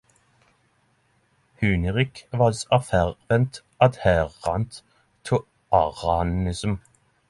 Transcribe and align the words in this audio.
Huneric 1.61 2.23
was 2.33 2.65
a 2.71 2.81
fervent 2.81 3.61
adherent 3.79 4.81
to 5.25 5.45
Arianism. 5.71 6.81